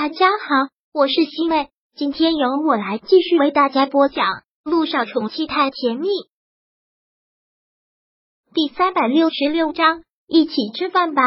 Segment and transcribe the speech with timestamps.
[0.00, 4.26] 大家好，我是西妹，今天由我来继续为大家播讲
[4.62, 6.06] 《路上宠妻太甜蜜》
[8.54, 11.22] 第三百六十六章，一起吃饭吧。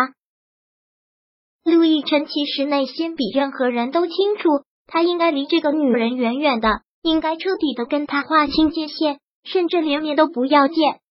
[1.65, 4.47] 陆亦辰其实内心比任何人都清楚，
[4.87, 11.01] 他应该离这个女人远远的，应该彻底的跟她划清界限，甚至连面都不要见。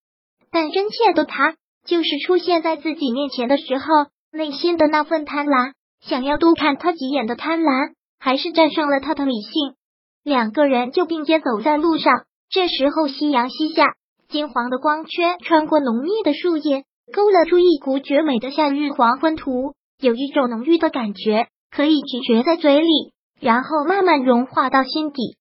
[0.51, 3.85] 但真切的他，就是出现在自己面前的时候，
[4.33, 5.75] 内心的那份贪婪。
[6.01, 9.75] 想要多看他几眼的贪婪，还是战胜了他的理性。
[10.23, 12.25] 两个人就并肩走在路上。
[12.51, 13.95] 这时候，夕阳西下，
[14.29, 19.75] 金黄的光圈穿过浓密的树叶，勾勒出一股绝美的夏日黄昏图。
[20.01, 25.37] 有一种浓郁的感觉，可以咀嚼在嘴里，然后慢慢融化到心底。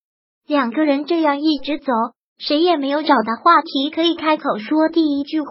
[0.46, 1.92] 两个人这样一直走，
[2.38, 5.50] 谁也没有找到话题可以开口说第一句话，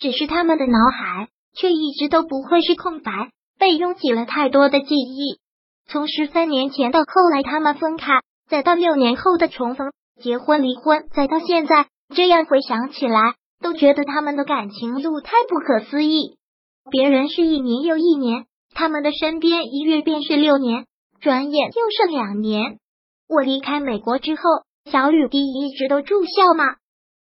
[0.00, 3.30] 只是他们的脑海却一直都不会是空白。
[3.58, 5.38] 被拥挤了太多的记忆，
[5.86, 16.36] 从十三年前到后来他们分开，再到六年后的重逢、结婚、离婚，再到现在，这样回想起来，都觉得他们的感情路太不可思议。
[16.90, 18.44] 别人是一年又一年，
[18.74, 20.86] 他们的身边一月便是六年，
[21.20, 22.78] 转眼又是两年。
[23.28, 24.42] 我离开美国之后，
[24.90, 26.64] 小雨滴一直都住校吗？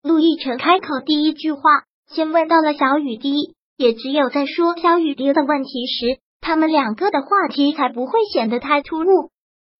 [0.01, 1.61] 陆亦辰开口第一句话，
[2.07, 3.55] 先问到了小雨滴。
[3.77, 9.31] 也只有在说小雨滴的问题时，他们两个的话题才不会显得太突兀。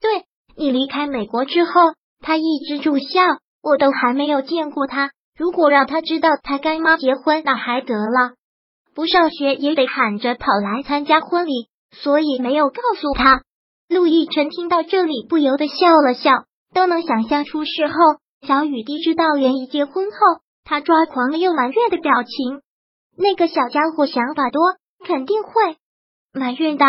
[0.01, 1.71] 对你离开美国之后，
[2.19, 3.21] 他一直住校，
[3.61, 5.11] 我都还没有见过他。
[5.37, 8.33] 如果让他知道他干妈结婚，那还得了？
[8.95, 13.41] 不上学也得喊着跑来参加婚礼，所以没有告诉他。
[13.89, 16.31] 陆亦辰听到这里，不由得笑了笑，
[16.73, 17.93] 都能想象出事后
[18.47, 20.17] 小雨滴知道联谊结婚后，
[20.63, 22.61] 他抓狂又埋怨的表情。
[23.17, 24.61] 那个小家伙想法多，
[25.05, 25.51] 肯定会
[26.33, 26.85] 埋怨的。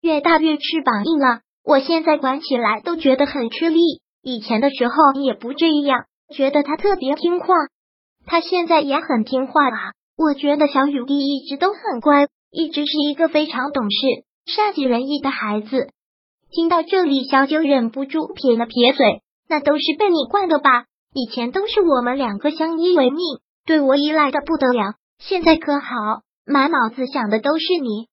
[0.00, 3.80] 越大越翅膀硬了，我现在管起来都觉得很吃力。
[4.22, 6.04] 以前的时候也不这样，
[6.34, 7.46] 觉得他特别听话。
[8.26, 9.92] 他现在也很听话啊。
[10.16, 13.96] 我觉得小雨滴一直都很乖，一直是一个非常懂事、
[14.46, 15.88] 善解人意的孩子。
[16.50, 20.84] 听到这里，小九忍不住撇了撇嘴：“那都是被你惯的吧？
[21.12, 23.18] 以前都是我们两个相依为命，
[23.66, 24.94] 对我依赖的不得了。”
[25.26, 28.08] 现在可好，满脑子想的都是你。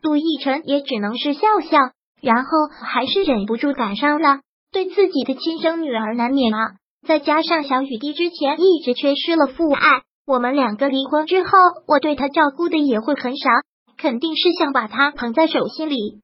[0.00, 1.78] 陆亦辰也只能是笑笑，
[2.20, 2.50] 然后
[2.84, 4.38] 还是忍不住感伤了。
[4.70, 6.74] 对自己的亲生女儿难免啊，
[7.04, 11.50] 再加上小雨滴之前一直缺失了父爱，我们两个离婚之后，
[11.88, 13.50] 我对她照顾的也会很少，
[13.98, 16.20] 肯定是想把她捧在手心里。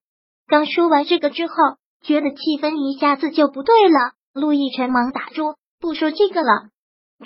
[0.47, 1.55] 刚说完这个之后，
[2.05, 4.13] 觉得气氛一下子就不对了。
[4.35, 6.69] 陆亦辰忙打住，不说这个了。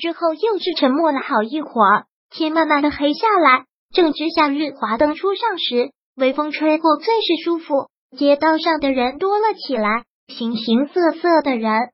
[0.01, 2.07] 之后又是沉默了好一会儿。
[2.33, 7.89] 天慢慢的黑下来，正值夏日华灯初上时，微风吹过最是舒服。
[8.17, 11.91] 街道上的人多了起来，形形色色的人。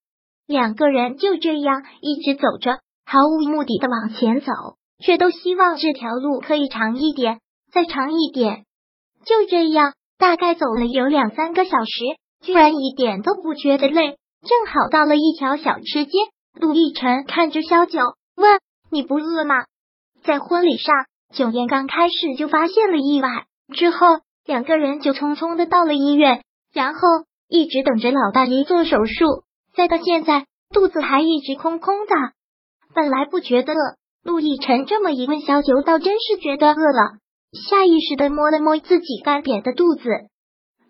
[0.47, 4.53] 两个人就这样一直走着，毫无目的的往前走，
[5.03, 7.41] 却都希望这条路可以长一点，
[7.73, 8.65] 再长一点。
[9.25, 12.05] 就这样，大概走了有两三个小时，
[12.43, 14.17] 居然一点都不觉得累。
[14.47, 16.13] 正好到了一条小吃街，
[16.61, 17.99] 陆亦辰看着萧九
[18.37, 18.61] 问
[18.91, 19.57] ：“你不饿吗？”
[20.25, 20.95] 在婚礼上，
[21.33, 24.07] 九燕刚开始就发现了意外，之后
[24.45, 26.43] 两个人就匆匆的到了医院，
[26.73, 27.01] 然后
[27.49, 32.15] 一直等着老大爷做手术，再到现在肚子还一直空空的。
[32.95, 37.19] 本来不觉得饿，陆亦辰这么一问，小九倒真是觉得饿了，
[37.53, 40.09] 下意识的摸了摸自己干瘪的肚子。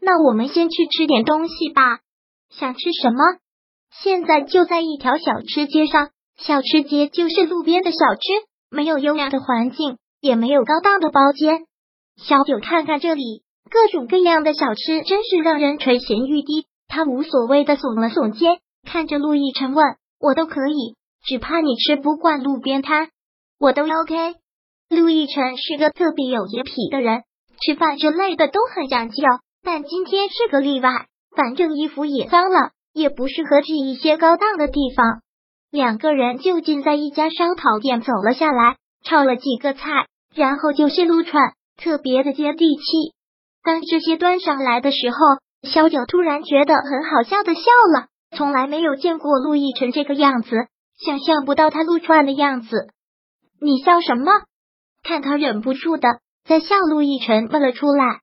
[0.00, 1.98] 那我们先去吃点东西吧，
[2.50, 3.18] 想吃什么？
[4.02, 8.48] 现在就在一条小吃街上，小吃街就是路边的小吃。
[8.70, 11.66] 没有优雅的环境，也没有高档的包间。
[12.16, 16.66] 小九看看这里，各种各样的小吃，真是让人垂涎欲滴。
[16.88, 19.84] 他无所谓的耸了耸肩，看着陆亦辰问
[20.18, 23.08] ：“我都可以，只怕你吃不惯路边摊。”
[23.60, 24.34] 我都 OK。
[24.88, 27.22] 陆亦辰是个特别有洁癖的人，
[27.60, 29.22] 吃饭之类的都很讲究，
[29.62, 31.06] 但今天是个例外。
[31.36, 35.20] 反正衣服也脏了，也不适合去一些高档的地方。
[35.70, 42.82] 两个人就近在一家烧烤店走了下来，炒了几个菜，然后就是撸串，特别的接地气。
[43.62, 45.16] 当这些端上来的时候，
[45.68, 47.60] 萧九突然觉得很好笑的笑
[47.94, 48.06] 了，
[48.36, 50.50] 从来没有见过陆亦辰这个样子，
[51.04, 52.88] 想象不到他撸串的样子。
[53.60, 54.32] 你笑什么？
[55.02, 56.08] 看他忍不住的
[56.46, 58.20] 在笑，陆亦辰问了出来。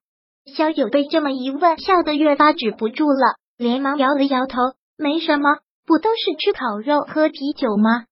[0.56, 4.58] 萧九被这么一问，笑得越发止不住了，连忙摇了摇头，
[4.98, 5.58] 没什么。
[5.86, 8.06] 不都是吃烤肉、喝啤酒吗？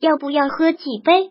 [0.00, 1.30] 要不要喝几杯？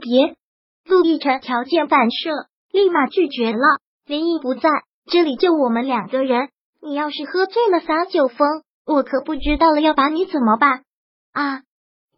[0.00, 0.36] 别，
[0.84, 2.30] 陆亦辰条件反射，
[2.70, 3.58] 立马拒绝了。
[4.06, 4.68] 林毅不在
[5.06, 6.48] 这里，就我们两个人，
[6.80, 10.84] 你要是喝醉了撒酒疯，我可不知道了要把你怎么办
[11.32, 11.62] 啊！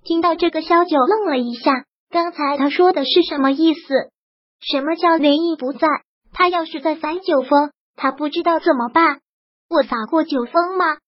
[0.02, 4.10] 听到这个，萧九愣了一下，刚才他说的是什么意思？
[4.60, 5.88] 什么叫林毅不在？
[6.32, 9.20] 他要是在撒酒疯，他不知道怎么办？
[9.68, 10.98] 我撒过酒疯吗？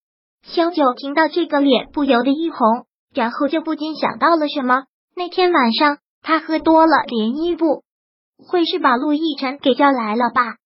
[0.47, 4.85] 萧九听到这个，脸不由得一红，然后就不禁想到了什么。
[5.17, 7.83] 那天晚上他喝多了，连衣不
[8.49, 10.57] 会是把陆亦辰给叫来了吧？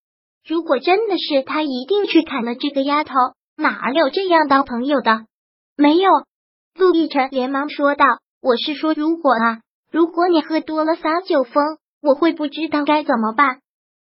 [0.47, 3.15] 如果真的是他，一定去砍了这个丫头，
[3.57, 5.25] 哪有这样当朋友的？
[5.77, 6.11] 没有，
[6.75, 8.05] 陆亦辰连忙说道
[8.43, 9.61] ：“我是说，如果啊，
[9.91, 13.61] 如果你喝多了撒酒疯，我会不知道该怎么办。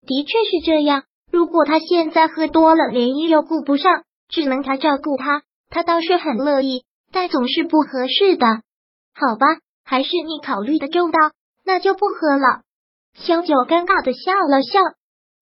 [0.07, 5.43] 的确是这样，如果他现在喝多了，连衣又顾不上，只能他照顾他，
[5.73, 8.47] 他倒是很乐意，但总是不合适的。
[9.15, 9.47] 好吧，
[9.85, 11.19] 还是你考虑的周到，
[11.65, 12.61] 那就不喝了。”
[13.17, 14.81] 萧九尴尬的笑了笑。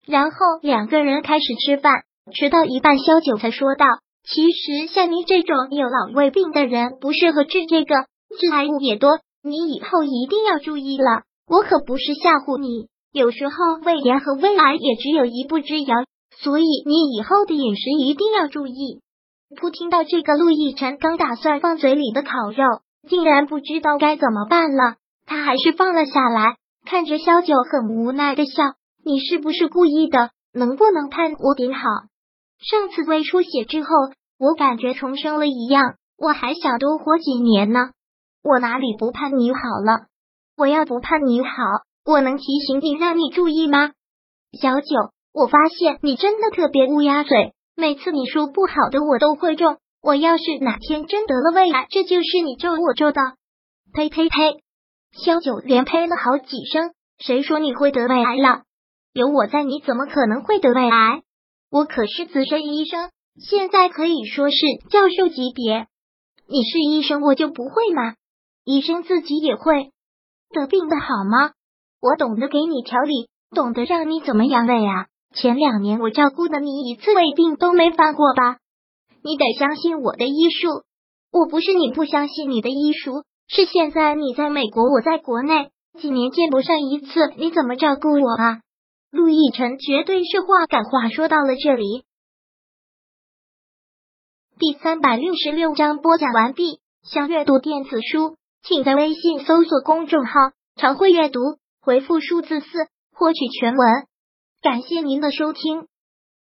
[0.07, 3.87] 然后两个人开始吃饭，吃到一半，萧九才说道
[4.23, 7.95] ：“其实像你这种有老胃病的人，不适合治这个，
[8.39, 11.23] 致癌物也多，你以后一定要注意了。
[11.49, 13.55] 我可不是吓唬你，有时候
[13.85, 15.97] 胃炎和胃癌也只有一步之遥，
[16.39, 19.01] 所以你以后的饮食一定要注意。”
[19.59, 22.65] 不听到这个，陆亦辰刚打算放嘴里的烤肉，
[23.09, 26.57] 竟然不知道该怎么办了，他还是放了下来，
[26.87, 28.63] 看着萧九很无奈的笑。
[29.05, 30.31] 你是不是故意的？
[30.53, 31.81] 能不能盼我点好？
[32.61, 33.89] 上次胃出血之后，
[34.39, 37.91] 我感觉重生了一样，我还想多活几年呢。
[38.43, 40.07] 我哪里不盼你好了？
[40.57, 41.49] 我要不盼你好，
[42.05, 43.91] 我能提醒你让你注意吗？
[44.61, 44.87] 小九，
[45.33, 49.79] 我发现你真的特别乌鸦嘴，每次你说不好的我都会中。
[50.03, 53.21] 我要是哪天真得了胃癌，这就是你咒我咒的。
[53.93, 54.63] 呸呸呸！
[55.13, 58.63] 萧九连呸了好几声，谁说你会得胃癌了？
[59.13, 61.23] 有我在，你怎么可能会得胃癌？
[61.71, 64.57] 我可是资深医生，现在可以说是
[64.91, 65.87] 教授级别。
[66.49, 68.15] 你是医生，我就不会吗？
[68.65, 69.91] 医生自己也会
[70.51, 71.53] 得病的好吗？
[72.01, 75.07] 我懂得给你调理，懂得让你怎么养胃啊。
[75.35, 78.59] 前两年我照顾的你一次胃病都没犯过吧？
[79.23, 80.85] 你得相信我的医术。
[81.33, 88.61] 我不是你不相信你的医术，是现在你在美国，我在国内，几年见不上一次，你怎么照顾我啊？
[89.13, 92.05] 陆亦辰绝对是话赶话说到了这里，
[94.59, 96.81] 第三百六十六章播讲完毕。
[97.03, 100.33] 想阅读电子书，请在微信搜索公众号
[100.77, 101.41] “常会阅读”，
[101.81, 102.67] 回复数字四
[103.15, 104.10] 获取全文。
[104.63, 105.87] 感谢您的收听。